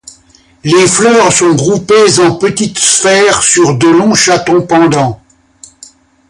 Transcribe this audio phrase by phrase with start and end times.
[0.63, 5.21] Les fleurs sont groupées en petite sphères sur de longs chatons pendants.